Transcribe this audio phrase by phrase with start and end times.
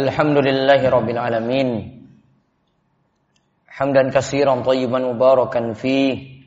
[0.00, 1.68] Alhamdulillahi Rabbil Alamin.
[3.68, 6.40] Hamdan kasiran tayyiban mubarakan fi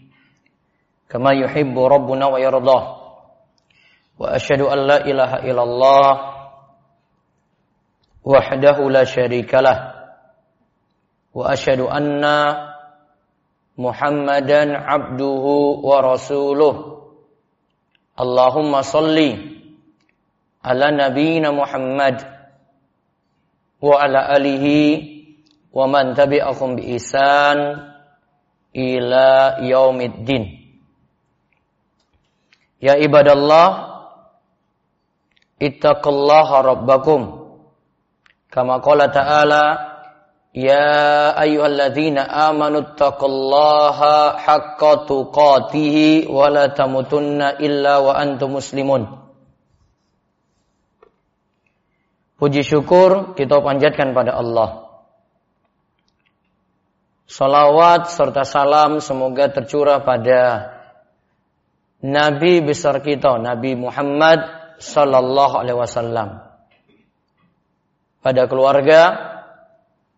[1.06, 2.84] Kama yuhibbu Rabbuna wa yardah.
[4.18, 6.10] Wa ashadu an la ilaha illallah.
[8.26, 9.78] Wahdahu la syarikalah
[11.34, 12.74] Wa ashadu anna
[13.78, 16.76] Muhammadan abduhu wa rasuluh.
[18.18, 19.62] Allahumma salli
[20.66, 22.33] Ala nabiyina Muhammad
[23.84, 24.80] wa ala alihi
[25.76, 27.84] wa man tabi'ahum bi ihsan
[28.72, 30.64] ila yaumiddin.
[32.80, 33.92] Ya ibadallah
[35.60, 37.22] ittaqullaha rabbakum
[38.48, 39.64] kama qala ta'ala
[40.56, 49.23] ya ayyuhalladzina amanu ittaqullaha haqqa tuqatih wa la tamutunna illa wa antum muslimun.
[52.44, 55.00] Puji syukur kita panjatkan pada Allah.
[57.24, 60.68] Salawat serta salam semoga tercurah pada
[62.04, 64.44] Nabi besar kita, Nabi Muhammad
[64.76, 66.44] sallallahu alaihi wasallam.
[68.20, 69.02] Pada keluarga,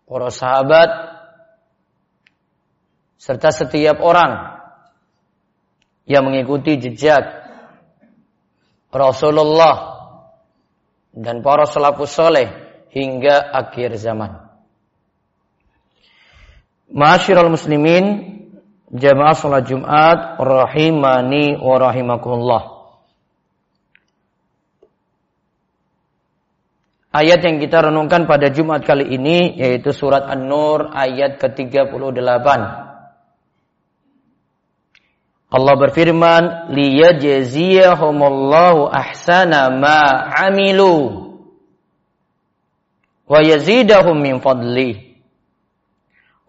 [0.09, 0.89] para sahabat,
[3.21, 4.65] serta setiap orang
[6.09, 7.21] yang mengikuti jejak
[8.89, 9.94] Rasulullah
[11.15, 12.51] dan para salafus soleh
[12.91, 14.45] hingga akhir zaman.
[16.91, 18.35] Masyiral muslimin
[18.91, 22.63] jamaah salat Jumat rahimani wa rahimakumullah.
[27.15, 32.84] Ayat yang kita renungkan pada Jumat kali ini yaitu surat An-Nur ayat ke-38.
[35.49, 40.01] Allah berfirman, liyajziyahumullahu ahsana ma
[40.49, 41.25] amilu
[43.29, 45.15] wa yazidahum min fadli.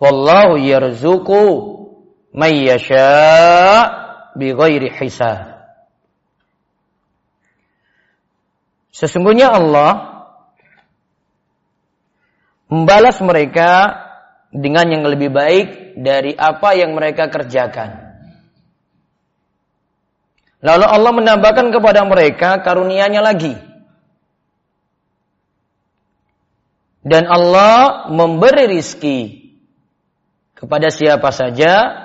[0.00, 1.76] Wallahu yarzuqu
[2.32, 3.90] may yasha
[4.36, 5.56] bighairi hisab.
[8.92, 10.24] Sesungguhnya Allah
[12.72, 13.92] membalas mereka
[14.52, 18.05] dengan yang lebih baik dari apa yang mereka kerjakan.
[20.66, 23.54] Lalu Allah menambahkan kepada mereka karunia-Nya lagi.
[27.06, 29.46] Dan Allah memberi rizki
[30.58, 32.02] kepada siapa saja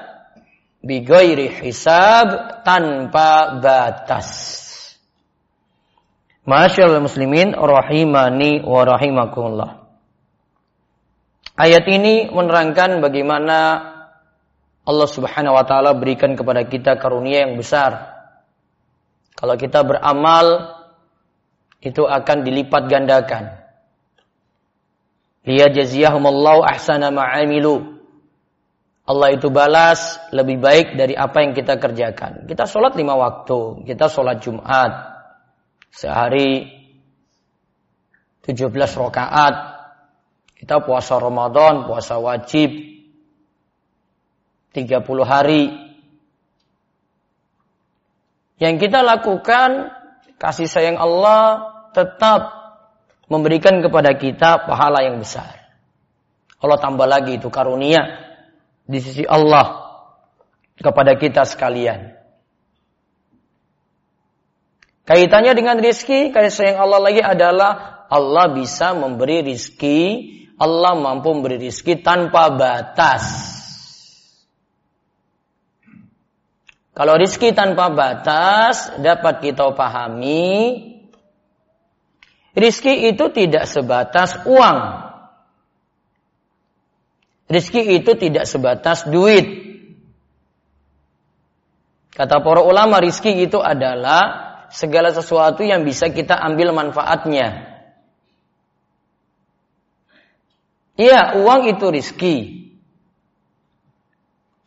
[0.85, 4.29] bigoiri hisab tanpa batas.
[6.45, 9.89] Masyaallah muslimin rahimani wa rahimakumullah.
[11.57, 13.57] Ayat ini menerangkan bagaimana
[14.85, 18.20] Allah Subhanahu wa taala berikan kepada kita karunia yang besar
[19.41, 20.77] kalau kita beramal
[21.81, 23.57] itu akan dilipat gandakan.
[25.49, 27.97] Liya jaziyahumullahu ahsana ma'amilu.
[29.09, 32.45] Allah itu balas lebih baik dari apa yang kita kerjakan.
[32.45, 33.81] Kita sholat lima waktu.
[33.89, 35.09] Kita sholat Jumat.
[35.89, 36.69] Sehari
[38.45, 39.55] 17 rakaat.
[40.53, 42.69] Kita puasa Ramadan, puasa wajib.
[44.77, 45.90] 30 hari
[48.61, 49.89] yang kita lakukan
[50.37, 52.61] kasih sayang Allah tetap
[53.25, 55.57] memberikan kepada kita pahala yang besar.
[56.61, 58.05] Allah tambah lagi itu karunia
[58.85, 59.81] di sisi Allah
[60.77, 62.13] kepada kita sekalian.
[65.09, 69.99] Kaitannya dengan rizki, kasih sayang Allah lagi adalah Allah bisa memberi rizki,
[70.61, 73.57] Allah mampu memberi rizki tanpa batas.
[76.91, 80.75] Kalau rizki tanpa batas dapat kita pahami,
[82.51, 84.79] rizki itu tidak sebatas uang.
[87.47, 89.71] Rizki itu tidak sebatas duit.
[92.11, 97.71] Kata para ulama, rizki itu adalah segala sesuatu yang bisa kita ambil manfaatnya.
[100.99, 102.37] Iya, uang itu rizki.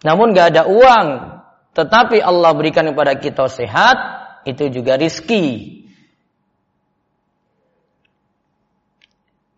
[0.05, 1.34] Namun gak ada uang,
[1.75, 3.97] tetapi Allah berikan kepada kita sehat,
[4.47, 5.83] itu juga rizki.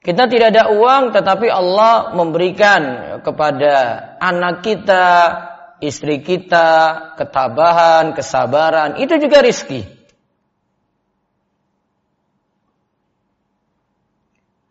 [0.01, 2.83] Kita tidak ada uang, tetapi Allah memberikan
[3.27, 3.75] kepada
[4.23, 5.07] anak kita,
[5.83, 9.96] istri kita, ketabahan, kesabaran, itu juga rizki.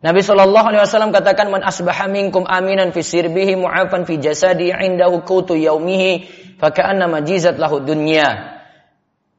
[0.04, 5.24] Nabi Shallallahu Alaihi Wasallam katakan man asbaha minkum aminan fi sirbihi mu'afan fi jasadi indahu
[5.24, 6.28] kutu yaumihi
[6.60, 8.60] faka'anna majizat lahu dunya.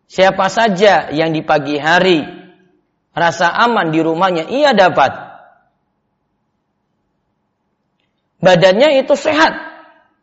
[0.07, 2.25] Siapa saja yang di pagi hari
[3.13, 5.27] rasa aman di rumahnya ia dapat
[8.37, 9.53] Badannya itu sehat.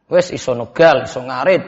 [0.06, 1.64] Wes iso negal, iso ngarit.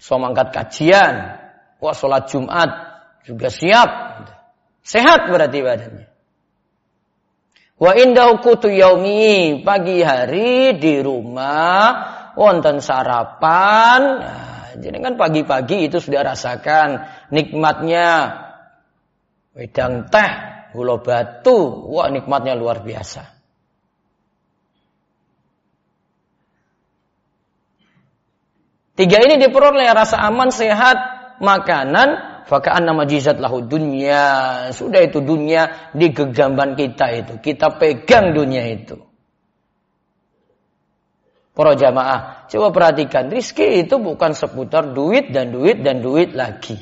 [0.00, 1.36] Iso mangkat kajian.
[1.80, 2.70] Wah sholat Jumat
[3.24, 3.90] juga siap.
[4.80, 6.09] Sehat berarti badannya.
[7.80, 11.88] Wa indahu kutu yaumi pagi hari di rumah
[12.36, 14.00] wonten sarapan.
[14.20, 18.36] Nah, jadi kan pagi-pagi itu sudah rasakan nikmatnya
[19.56, 20.30] wedang teh,
[20.76, 21.88] gula batu.
[21.88, 23.40] Wah nikmatnya luar biasa.
[28.92, 31.00] Tiga ini diperoleh rasa aman, sehat,
[31.40, 34.22] makanan, Fakaan nama jizat lahu dunia.
[34.74, 37.38] Sudah itu dunia di gegamban kita itu.
[37.38, 38.98] Kita pegang dunia itu.
[41.54, 43.30] Para jamaah, coba perhatikan.
[43.30, 46.74] Rizki itu bukan seputar duit dan duit dan duit lagi.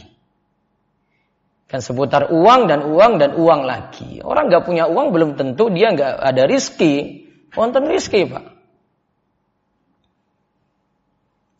[1.69, 4.25] Kan seputar uang dan uang dan uang lagi.
[4.25, 7.29] Orang nggak punya uang belum tentu dia nggak ada rizki.
[7.53, 8.57] Wonten rizki pak.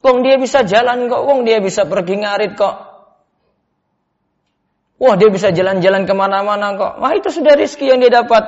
[0.01, 2.88] Wong dia bisa jalan kok, wong dia bisa pergi ngarit kok.
[4.99, 6.93] Wah dia bisa jalan-jalan ke mana-mana kok.
[6.99, 8.43] Wah itu sudah rizki yang dia dapat.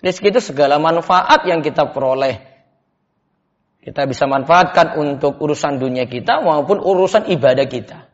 [0.00, 2.40] Rizki itu segala manfaat yang kita peroleh.
[3.80, 8.08] Kita bisa manfaatkan untuk urusan dunia kita maupun urusan ibadah kita.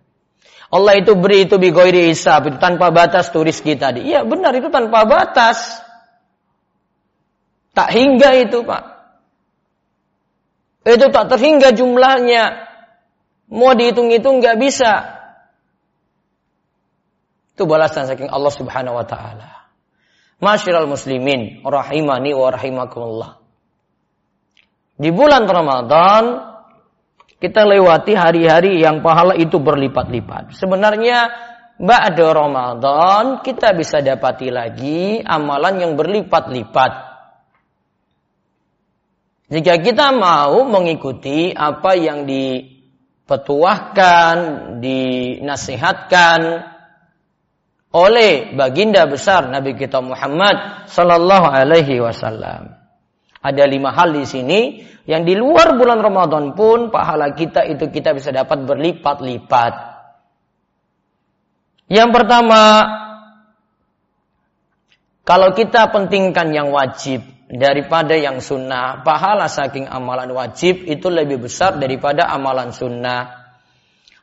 [0.66, 4.02] Allah itu beri itu bigoiri isab itu tanpa batas tuh rizki tadi.
[4.02, 5.78] Iya benar itu tanpa batas.
[7.70, 8.82] Tak hingga itu pak.
[10.82, 12.66] Itu tak terhingga jumlahnya.
[13.46, 15.15] Mau dihitung-hitung nggak bisa.
[17.56, 19.72] Itu balasan saking Allah Subhanahu wa taala.
[20.44, 23.40] Masyiral muslimin rahimani wa rahimakumullah.
[25.00, 26.52] Di bulan Ramadan
[27.40, 30.52] kita lewati hari-hari yang pahala itu berlipat-lipat.
[30.52, 31.32] Sebenarnya
[31.80, 36.92] ba'da Ramadan kita bisa dapati lagi amalan yang berlipat-lipat.
[39.48, 44.36] Jika kita mau mengikuti apa yang dipetuahkan,
[44.84, 46.75] dinasihatkan,
[47.94, 52.74] oleh baginda besar Nabi kita Muhammad sallallahu alaihi wasallam.
[53.42, 54.60] Ada lima hal di sini
[55.06, 59.74] yang di luar bulan Ramadan pun pahala kita itu kita bisa dapat berlipat-lipat.
[61.86, 62.62] Yang pertama,
[65.22, 71.78] kalau kita pentingkan yang wajib daripada yang sunnah, pahala saking amalan wajib itu lebih besar
[71.78, 73.35] daripada amalan sunnah.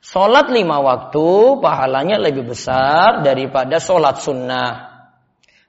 [0.03, 4.71] Sholat lima waktu pahalanya lebih besar daripada sholat sunnah.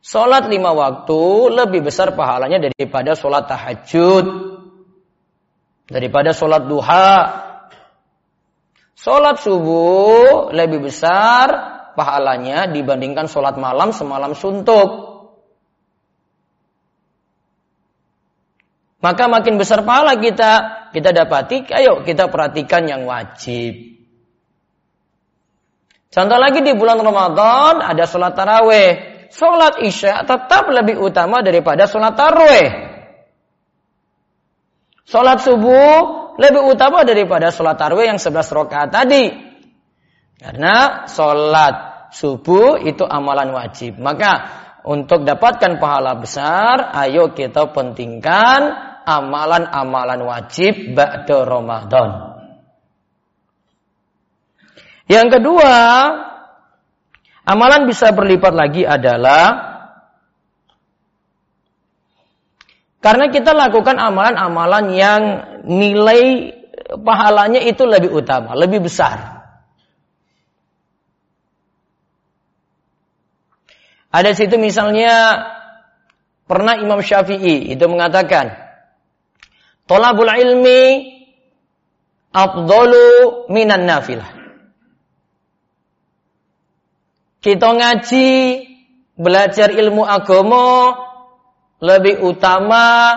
[0.02, 4.26] Sholat lima waktu lebih besar pahalanya daripada sholat tahajud.
[5.86, 7.14] Daripada sholat duha.
[8.98, 11.46] Sholat subuh lebih besar
[11.94, 15.14] pahalanya dibandingkan sholat malam semalam suntuk.
[18.98, 20.52] Maka makin besar pahala kita,
[20.90, 23.94] kita dapati, ayo kita perhatikan yang wajib.
[26.14, 28.90] Contoh lagi di bulan Ramadan ada sholat taraweh.
[29.34, 32.66] Sholat isya tetap lebih utama daripada sholat taraweh.
[35.02, 39.26] Sholat subuh lebih utama daripada sholat taraweh yang 11 rakaat tadi.
[40.38, 41.74] Karena sholat
[42.14, 43.98] subuh itu amalan wajib.
[43.98, 48.60] Maka untuk dapatkan pahala besar, ayo kita pentingkan
[49.02, 52.33] amalan-amalan wajib ba'da Ramadan.
[55.04, 55.74] Yang kedua,
[57.44, 59.72] amalan bisa berlipat lagi adalah
[63.04, 65.22] karena kita lakukan amalan-amalan yang
[65.68, 66.56] nilai
[67.04, 69.44] pahalanya itu lebih utama, lebih besar.
[74.08, 75.42] Ada situ misalnya
[76.48, 78.56] pernah Imam Syafi'i itu mengatakan,
[79.84, 81.12] "Tolabul ilmi
[82.32, 83.04] afdalu
[83.52, 84.43] minan nafilah."
[87.44, 88.30] Kita ngaji,
[89.20, 90.96] belajar ilmu agama
[91.76, 93.12] lebih utama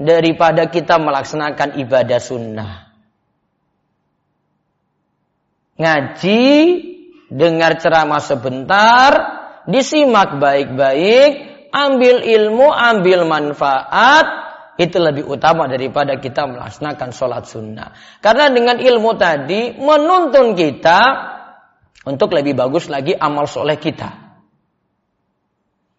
[0.00, 2.88] daripada kita melaksanakan ibadah sunnah.
[5.76, 6.48] Ngaji,
[7.28, 9.10] dengar ceramah sebentar,
[9.68, 14.26] disimak baik-baik, ambil ilmu, ambil manfaat,
[14.80, 17.92] itu lebih utama daripada kita melaksanakan sholat sunnah.
[18.24, 21.36] Karena dengan ilmu tadi menuntun kita
[22.08, 24.08] untuk lebih bagus lagi amal soleh kita.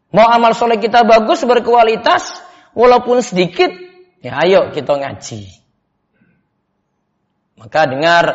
[0.10, 2.42] Mau amal soleh kita bagus, berkualitas,
[2.74, 3.70] walaupun sedikit,
[4.26, 5.54] ya ayo kita ngaji.
[7.62, 8.26] Maka dengar,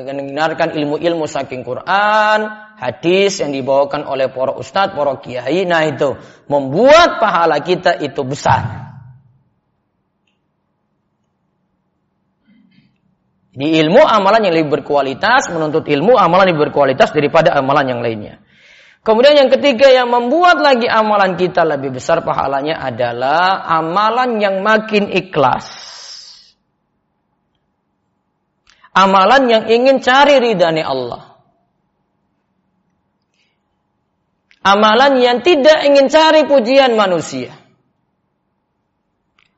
[0.00, 2.40] dengarkan ilmu-ilmu saking Quran,
[2.80, 6.16] hadis yang dibawakan oleh para ustadz, para kiai, nah itu
[6.48, 8.83] membuat pahala kita itu besar.
[13.54, 18.42] Di ilmu amalan yang lebih berkualitas, menuntut ilmu amalan yang berkualitas daripada amalan yang lainnya.
[19.06, 25.06] Kemudian yang ketiga yang membuat lagi amalan kita lebih besar pahalanya adalah amalan yang makin
[25.06, 25.70] ikhlas.
[28.90, 31.38] Amalan yang ingin cari ridhani Allah.
[34.64, 37.63] Amalan yang tidak ingin cari pujian manusia.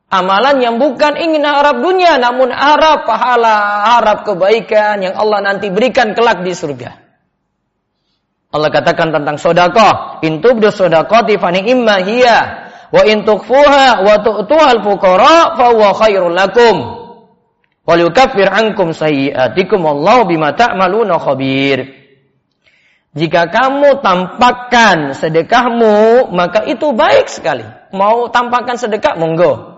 [0.06, 6.14] Amalan yang bukan ingin harap dunia namun harap pahala, harap kebaikan yang Allah nanti berikan
[6.14, 6.94] kelak di surga.
[8.54, 12.38] Allah katakan tentang sodako, intubdu sodako tifani imma hiya,
[12.94, 16.76] wa intukfuha wa tu'tuhal fuqara fa huwa khairul lakum.
[17.82, 22.06] Wal yukaffir ankum sayyi'atikum wallahu bima ta'maluna khabir.
[23.18, 27.66] Jika kamu tampakkan sedekahmu, maka itu baik sekali.
[27.90, 29.75] Mau tampakkan sedekah, monggo.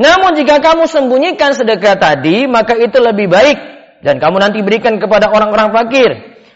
[0.00, 3.58] Namun jika kamu sembunyikan sedekah tadi, maka itu lebih baik.
[4.02, 6.10] Dan kamu nanti berikan kepada orang-orang fakir.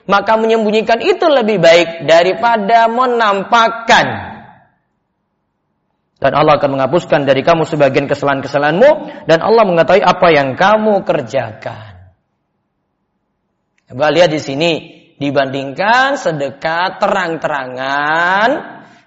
[0.06, 4.06] Maka menyembunyikan itu lebih baik daripada menampakkan.
[6.16, 8.90] Dan Allah akan menghapuskan dari kamu sebagian kesalahan-kesalahanmu.
[9.28, 12.16] Dan Allah mengetahui apa yang kamu kerjakan.
[13.86, 14.72] Coba lihat di sini.
[15.16, 18.48] Dibandingkan sedekah terang-terangan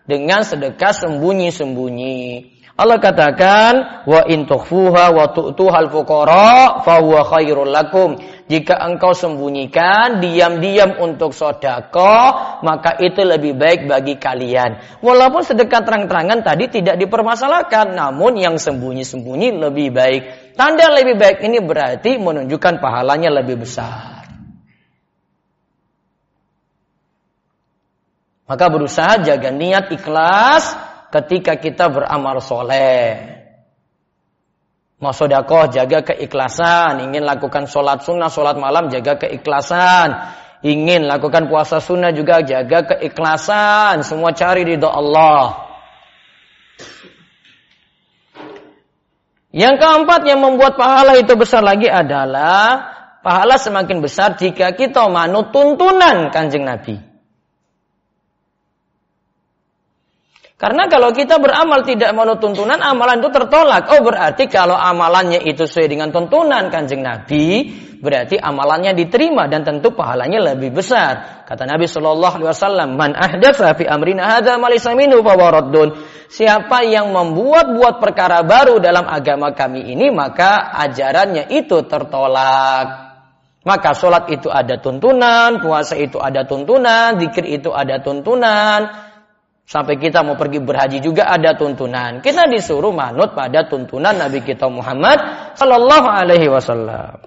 [0.09, 2.59] dengan sedekah sembunyi-sembunyi.
[2.79, 8.15] Allah katakan wa in tukhfuha wa tu'tuhal fuqara fa huwa khairul lakum.
[8.48, 12.17] Jika engkau sembunyikan diam-diam untuk sodako,
[12.63, 15.03] maka itu lebih baik bagi kalian.
[15.03, 20.21] Walaupun sedekah terang-terangan tadi tidak dipermasalahkan, namun yang sembunyi-sembunyi lebih baik.
[20.55, 24.24] Tanda lebih baik ini berarti menunjukkan pahalanya lebih besar.
[28.50, 33.38] Maka berusaha jaga niat ikhlas ketika kita beramal soleh.
[35.00, 40.12] Mau sodakoh jaga keikhlasan, ingin lakukan sholat sunnah, sholat malam jaga keikhlasan,
[40.60, 45.72] ingin lakukan puasa sunnah juga jaga keikhlasan, semua cari ridho Allah.
[49.56, 52.92] Yang keempat yang membuat pahala itu besar lagi adalah
[53.25, 57.09] pahala semakin besar jika kita manut tuntunan kanjeng Nabi.
[60.60, 63.88] Karena kalau kita beramal tidak menurut tuntunan, amalan itu tertolak.
[63.96, 67.72] Oh berarti kalau amalannya itu sesuai dengan tuntunan kanjeng Nabi,
[68.04, 71.48] berarti amalannya diterima dan tentu pahalanya lebih besar.
[71.48, 75.96] Kata Nabi Shallallahu Alaihi Wasallam, "Man ahdatsa fi amrina hadza malisaminu fawaraddun."
[76.28, 83.08] Siapa yang membuat-buat perkara baru dalam agama kami ini, maka ajarannya itu tertolak.
[83.63, 89.09] Maka sholat itu ada tuntunan, puasa itu ada tuntunan, zikir itu ada tuntunan,
[89.70, 92.26] Sampai kita mau pergi berhaji juga ada tuntunan.
[92.26, 97.22] Kita disuruh manut pada tuntunan Nabi kita Muhammad Sallallahu Alaihi Wasallam.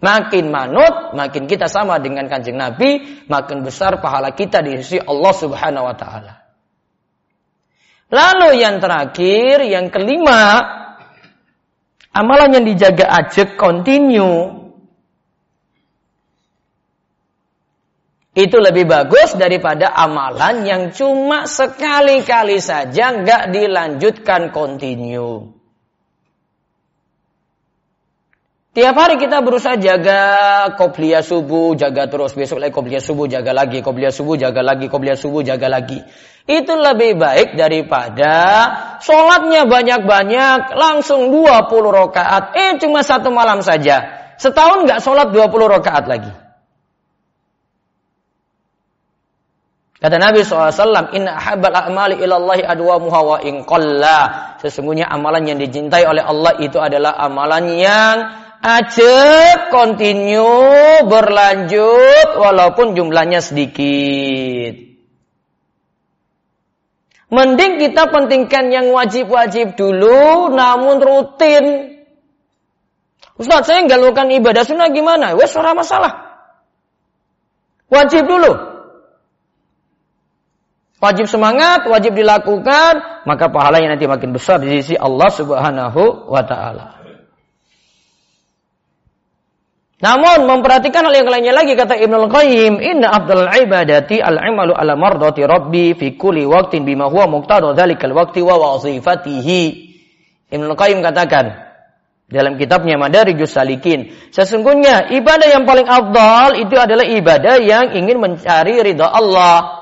[0.00, 5.32] Makin manut, makin kita sama dengan kanjeng Nabi, makin besar pahala kita di sisi Allah
[5.36, 6.34] Subhanahu Wa Taala.
[8.08, 10.64] Lalu yang terakhir, yang kelima,
[12.08, 14.65] amalan yang dijaga ajak continue
[18.36, 25.56] itu lebih bagus daripada amalan yang cuma sekali-kali saja nggak dilanjutkan continue.
[28.76, 30.20] Tiap hari kita berusaha jaga
[30.76, 32.36] kopiah subuh, jaga terus.
[32.36, 33.80] Besok lagi kopiah subuh, jaga lagi.
[33.80, 34.92] Kopiah subuh, jaga lagi.
[34.92, 36.04] Kopiah subuh, jaga lagi.
[36.44, 38.32] Itu lebih baik daripada
[39.00, 42.52] sholatnya banyak-banyak, langsung 20 rakaat.
[42.52, 44.28] Eh, cuma satu malam saja.
[44.36, 46.45] Setahun nggak sholat 20 rakaat lagi.
[49.96, 53.64] Kata Nabi SAW, Inna ahabal a'mali ilallahi adwamuha wa in
[54.60, 58.16] Sesungguhnya amalan yang dicintai oleh Allah itu adalah amalan yang
[58.60, 64.84] ajak, continue, berlanjut, walaupun jumlahnya sedikit.
[67.32, 71.96] Mending kita pentingkan yang wajib-wajib dulu, namun rutin.
[73.40, 75.32] Ustaz, saya nggak lakukan ibadah sunnah gimana?
[75.40, 76.12] Wes, ora masalah.
[77.88, 78.75] Wajib dulu.
[80.96, 86.96] Wajib semangat, wajib dilakukan, maka pahalanya nanti makin besar di sisi Allah Subhanahu wa taala.
[89.96, 95.44] Namun memperhatikan hal yang lainnya lagi kata Ibnu Qayyim, inna afdal ibadati al-amalu ala mardati
[95.44, 99.62] rabbi fi kulli waqtin bima huwa muqtada dzalikal waqti wa wazifatihi.
[100.52, 101.60] Ibnu Qayyim katakan
[102.32, 108.80] dalam kitabnya Madarijus Salikin, sesungguhnya ibadah yang paling afdal itu adalah ibadah yang ingin mencari
[108.80, 109.75] ridha Allah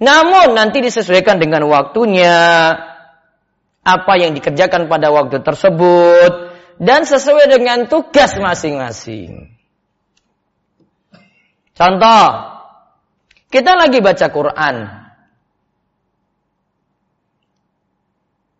[0.00, 2.36] namun nanti disesuaikan dengan waktunya.
[3.80, 9.56] apa yang dikerjakan pada waktu tersebut dan sesuai dengan tugas masing-masing.
[11.72, 12.28] Contoh,
[13.48, 14.76] kita lagi baca Quran.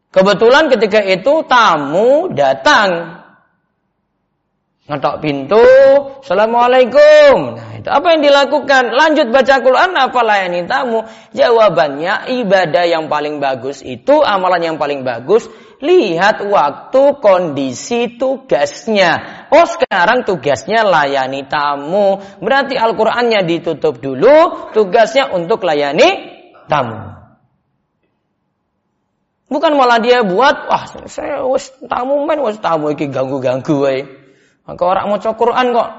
[0.08, 3.20] Kebetulan ketika itu tamu datang
[4.88, 5.62] ngetok pintu,
[6.24, 7.60] assalamualaikum.
[7.60, 8.92] Nah itu apa yang dilakukan?
[8.92, 11.08] Lanjut baca Quran, apa layani tamu?
[11.32, 15.48] Jawabannya ibadah yang paling bagus itu amalan yang paling bagus.
[15.80, 19.48] Lihat waktu kondisi tugasnya.
[19.48, 22.20] Oh sekarang tugasnya layani tamu.
[22.44, 24.70] Berarti Al-Qurannya ditutup dulu.
[24.76, 26.36] Tugasnya untuk layani
[26.68, 27.16] tamu.
[29.50, 33.82] Bukan malah dia buat, wah saya wis tamu main, wis tamu iki ganggu-ganggu
[34.70, 35.90] maka orang mau Quran kok.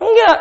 [0.00, 0.38] Enggak.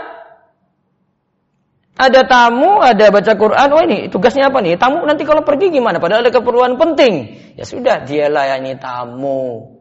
[1.99, 3.67] Ada tamu, ada baca Quran.
[3.75, 4.79] Oh ini tugasnya apa nih?
[4.79, 5.99] Tamu nanti kalau pergi gimana?
[5.99, 7.35] Padahal ada keperluan penting.
[7.59, 9.75] Ya sudah, dia layani tamu.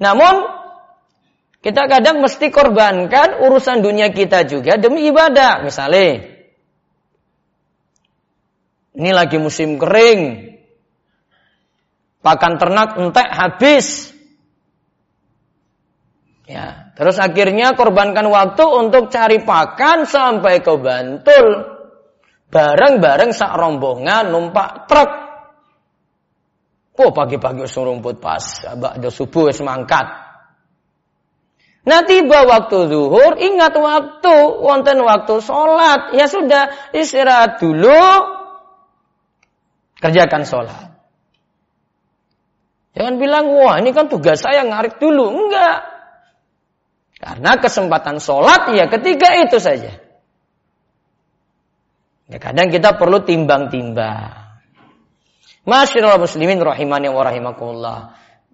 [0.00, 0.48] Namun
[1.60, 5.60] kita kadang mesti korbankan urusan dunia kita juga demi ibadah.
[5.60, 6.24] Misalnya,
[8.96, 10.55] ini lagi musim kering,
[12.26, 14.10] pakan ternak entek habis.
[16.46, 21.78] Ya, terus akhirnya korbankan waktu untuk cari pakan sampai ke Bantul.
[22.50, 25.10] Bareng-bareng sak rombongan numpak truk.
[26.96, 30.06] Oh pagi-pagi rumput pas, abak subuh semangkat.
[31.86, 36.16] Nah tiba waktu zuhur, ingat waktu, wonten waktu sholat.
[36.16, 38.02] Ya sudah, istirahat dulu,
[40.00, 40.95] kerjakan sholat.
[42.96, 45.28] Jangan bilang, wah ini kan tugas saya ngarik dulu.
[45.28, 45.84] Enggak.
[47.20, 49.92] Karena kesempatan sholat ya ketika itu saja.
[52.26, 54.46] Ya kadang kita perlu timbang-timbang.
[55.68, 57.98] Masyaallah muslimin rahimani wa rahimakumullah.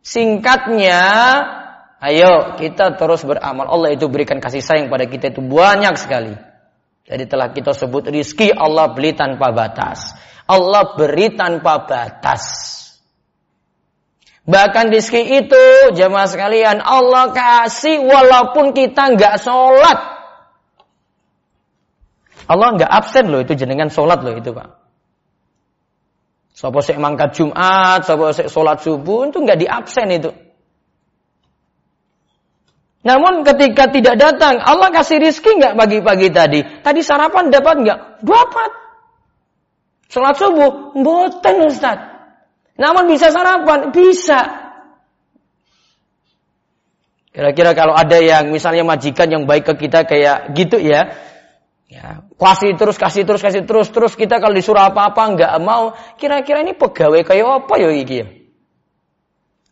[0.03, 1.01] Singkatnya,
[2.03, 3.71] ayo kita terus beramal.
[3.71, 6.35] Allah itu berikan kasih sayang pada kita itu banyak sekali.
[7.07, 10.19] Jadi telah kita sebut rizki Allah beli tanpa batas.
[10.51, 12.43] Allah beri tanpa batas.
[14.43, 19.99] Bahkan rizki itu jemaah sekalian Allah kasih walaupun kita nggak sholat.
[22.51, 24.83] Allah nggak absen loh itu jenengan sholat loh itu pak.
[26.53, 30.31] Sopo sek mangkat Jumat, sopo sek sholat subuh itu nggak diabsen itu.
[33.03, 36.61] Namun ketika tidak datang, Allah kasih rizki nggak pagi-pagi tadi?
[36.83, 37.99] Tadi sarapan dapat nggak?
[38.23, 38.71] Dapat.
[40.07, 42.12] Sholat subuh, mboten Ustaz.
[42.81, 44.41] Namun bisa sarapan, bisa.
[47.33, 51.17] Kira-kira kalau ada yang misalnya majikan yang baik ke kita kayak gitu ya,
[51.89, 56.61] ya kasih terus, kasih terus, kasih terus, terus kita kalau disuruh apa-apa nggak mau, kira-kira
[56.61, 58.21] ini pegawai kayak apa ya iki?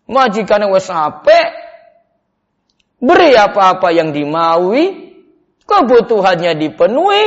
[0.08, 1.40] Majikan yang sampai
[2.96, 5.12] beri apa-apa yang dimaui,
[5.68, 7.24] kebutuhannya dipenuhi,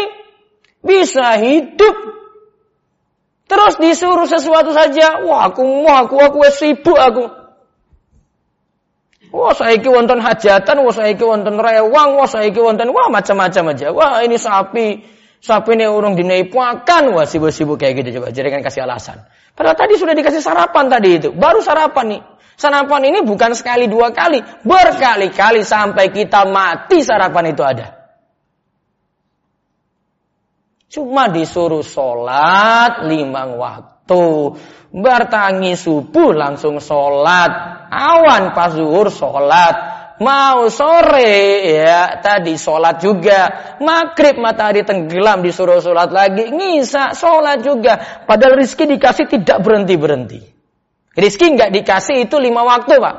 [0.82, 2.23] bisa hidup
[3.54, 7.30] Terus disuruh sesuatu saja, wah aku mau aku aku sibuk aku.
[9.30, 13.14] Wah saya iki wonten hajatan, wah saya iki wonten rewang, wah saya iki wonten wah
[13.14, 13.94] macam-macam aja.
[13.94, 15.06] Wah ini sapi,
[15.38, 18.34] sapi ini urung dinai pakan, wah sibuk-sibuk kayak gitu coba.
[18.34, 19.22] Jadi kan kasih alasan.
[19.54, 22.22] Padahal tadi sudah dikasih sarapan tadi itu, baru sarapan nih.
[22.58, 28.03] Sarapan ini bukan sekali dua kali, berkali-kali sampai kita mati sarapan itu ada.
[30.94, 34.54] Cuma disuruh sholat limang waktu.
[34.94, 37.50] Bertangi subuh langsung sholat.
[37.90, 39.74] Awan pas zuhur sholat.
[40.22, 43.74] Mau sore ya tadi sholat juga.
[43.82, 46.54] Maghrib matahari tenggelam disuruh sholat lagi.
[46.54, 47.98] Ngisa sholat juga.
[48.30, 50.46] Padahal rizki dikasih tidak berhenti-berhenti.
[51.18, 53.18] Rizki nggak dikasih itu lima waktu pak.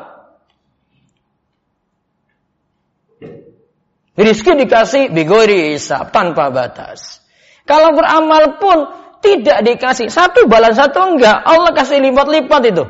[4.14, 7.23] Rizki dikasih bigori isap tanpa batas.
[7.64, 8.78] Kalau beramal pun
[9.24, 10.12] tidak dikasih.
[10.12, 11.32] Satu balas satu enggak.
[11.44, 12.84] Allah kasih lipat-lipat itu.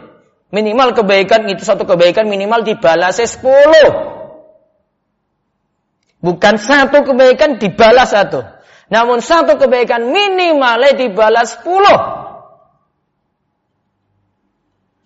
[0.51, 3.91] Minimal kebaikan itu satu kebaikan minimal dibalas sepuluh.
[6.19, 8.43] Bukan satu kebaikan dibalas satu.
[8.91, 12.27] Namun satu kebaikan minimalnya dibalas sepuluh.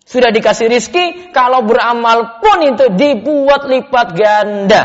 [0.09, 4.83] Sudah dikasih rizki, kalau beramal pun itu dibuat lipat ganda.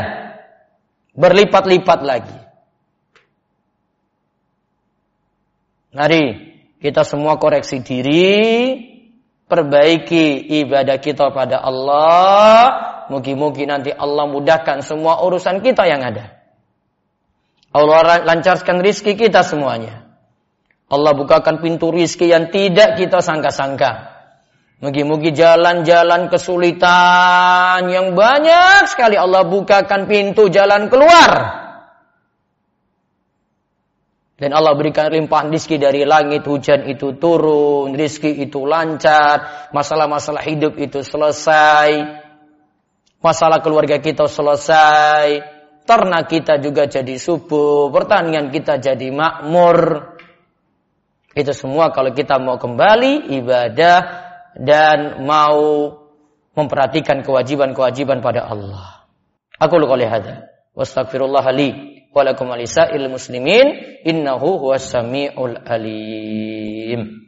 [1.17, 2.44] Berlipat-lipat lagi.
[5.95, 6.23] Mari
[6.83, 8.43] kita semua koreksi diri,
[9.47, 12.59] perbaiki ibadah kita pada Allah.
[13.07, 16.35] Mungkin-mungkin nanti Allah mudahkan semua urusan kita yang ada.
[17.71, 20.03] Allah lancarkan rizki kita semuanya.
[20.91, 24.15] Allah bukakan pintu rizki yang tidak kita sangka-sangka.
[24.83, 31.64] Mugi-mugi jalan-jalan kesulitan yang banyak sekali Allah bukakan pintu jalan keluar.
[34.35, 40.75] Dan Allah berikan limpahan rizki dari langit, hujan itu turun, rizki itu lancar, masalah-masalah hidup
[40.75, 42.19] itu selesai,
[43.23, 45.39] masalah keluarga kita selesai,
[45.87, 50.03] ternak kita juga jadi subur, pertanian kita jadi makmur.
[51.31, 53.99] Itu semua kalau kita mau kembali ibadah
[54.59, 55.95] dan mau
[56.59, 59.07] memperhatikan kewajiban-kewajiban pada Allah.
[59.63, 60.51] Aku lu hada.
[60.75, 63.67] Wastaghfirullah li walakum alisa'il muslimin
[64.07, 67.25] innahu huwas samiul alim.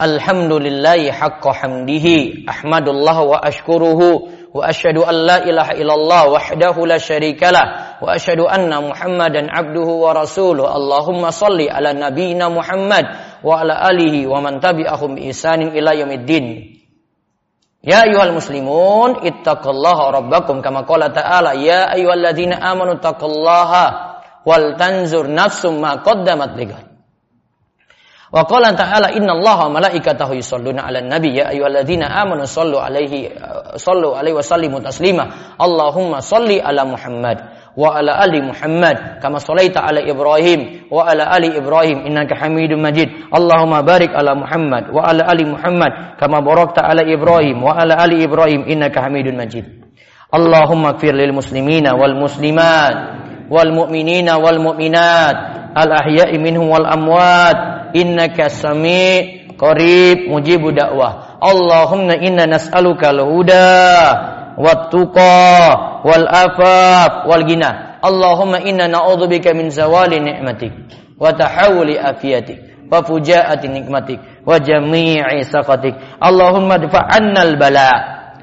[0.00, 7.43] Alhamdulillahi haqqa hamdihi ahmadullah wa ashkuruhu واشهد ان لا اله الا الله وحده لا شريك
[7.43, 7.63] له
[8.01, 13.05] واشهد ان محمدا عبده ورسوله اللهم صل على نبينا محمد
[13.43, 16.45] وعلى اله ومن تبعهم باحسان الى يوم الدين
[17.83, 23.71] يا ايها المسلمون اتقوا الله ربكم كما قال تعالى يا ايها الذين امنوا اتقوا الله
[24.45, 26.88] ولتنظر نفس ما قدمت لغد
[28.30, 33.26] Wa qala ta'ala innallaha wa malaikatahu yusholluna 'alan nabi ya ayyuhalladzina amanu shallu 'alaihi
[33.74, 35.58] shallu 'alaihi wa sallimu taslima.
[35.58, 37.42] Allahumma shalli 'ala Muhammad
[37.74, 43.10] wa 'ala ali Muhammad kama shallaita 'ala Ibrahim wa 'ala ali Ibrahim innaka Hamidum Majid.
[43.34, 48.22] Allahumma barik 'ala Muhammad wa 'ala ali Muhammad kama barakta 'ala Ibrahim wa 'ala ali
[48.22, 49.66] Ibrahim innaka Hamidum Majid.
[50.30, 52.94] Allahumma ighfir lil muslimina wal muslimat
[53.50, 55.36] wal mu'minina wal mu'minat
[55.74, 63.68] al ahya'i minhum wal amwat innaka sami qarib mujibu da'wah Allahumma inna nas'aluka al-huda
[64.60, 70.72] wat-tuqa wal afaf wal ghina Allahumma inna na'udzubika min zawali ni'matik
[71.20, 77.90] wa tahawuli afiyatik wa fujaati nikmatik wa jami'i saqatik Allahumma dfa'anna al-bala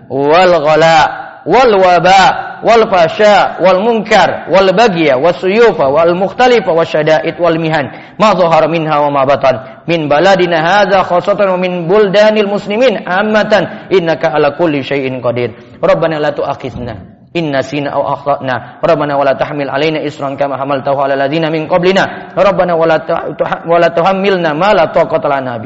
[0.10, 1.00] wal ghala
[1.44, 8.16] wal waba wal fasha wal munkar wal bagya was suyufa wal mukhtalifa wasyada'id wal mihan.
[8.16, 9.84] Ma dhahara minha wa ma batan.
[9.86, 13.92] Min baladina hadza khassatan wa min buldanil muslimin ammatan.
[13.92, 15.80] Innaka ala kulli syai'in qadir.
[15.84, 16.96] Rabbana la tu'akhidna
[17.36, 18.82] in nasina aw akhtana.
[18.82, 20.02] Rabbana wala tahmil alaina
[20.40, 22.34] kama hamaltahu ala ladzina min qablina.
[22.34, 22.98] Rabbana wala
[23.68, 25.60] wala tuhammilna ma la taqata lana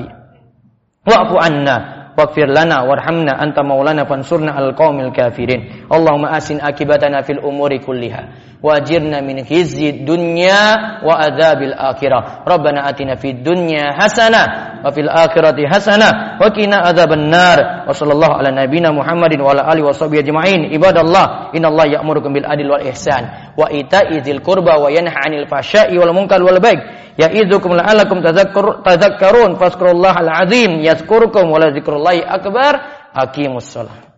[1.42, 5.61] anna واغفر لنا وارحمنا أنت مولانا فانصرنا على القوم الكافرين
[5.93, 8.23] اللهم أسن أكبتنا في الأمور كلها
[8.64, 10.64] وأجرنا من خزي الدنيا
[11.02, 12.20] وعذاب الآخرة.
[12.48, 14.42] ربنا أتنا في الدنيا حسنة
[14.86, 17.60] وفي الآخرة حسنة وقنا عذاب النار.
[17.90, 20.74] وصلى الله على نبينا محمد وعلى آله وصحبه أجمعين.
[20.74, 21.26] عباد الله
[21.58, 23.24] إن الله يأمركم بالعدل والإحسان
[23.58, 26.78] وإيتاء ذي القربى وينهى عن الفحشاء والمنكر والبغي
[27.18, 28.18] يعظكم لعلكم
[28.86, 29.56] تذكرون.
[29.56, 32.74] فاذكروا الله العظيم يذكركم ولذكر الله أكبر.
[33.16, 34.11] أقيموا الصلاة.